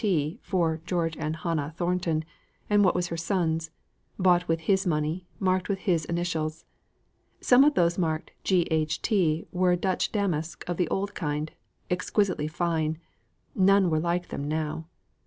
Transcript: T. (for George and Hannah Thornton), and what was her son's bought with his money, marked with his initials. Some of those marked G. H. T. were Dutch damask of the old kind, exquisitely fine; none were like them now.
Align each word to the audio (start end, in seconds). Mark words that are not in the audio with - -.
T. 0.03 0.39
(for 0.41 0.81
George 0.87 1.15
and 1.17 1.35
Hannah 1.35 1.75
Thornton), 1.77 2.25
and 2.71 2.83
what 2.83 2.95
was 2.95 3.09
her 3.09 3.17
son's 3.17 3.69
bought 4.17 4.47
with 4.47 4.61
his 4.61 4.87
money, 4.87 5.27
marked 5.39 5.69
with 5.69 5.77
his 5.77 6.05
initials. 6.05 6.65
Some 7.39 7.63
of 7.63 7.75
those 7.75 7.99
marked 7.99 8.31
G. 8.43 8.61
H. 8.71 8.99
T. 9.03 9.45
were 9.51 9.75
Dutch 9.75 10.11
damask 10.11 10.67
of 10.67 10.77
the 10.77 10.87
old 10.87 11.13
kind, 11.13 11.51
exquisitely 11.91 12.47
fine; 12.47 12.97
none 13.53 13.91
were 13.91 13.99
like 13.99 14.29
them 14.29 14.47
now. 14.47 14.87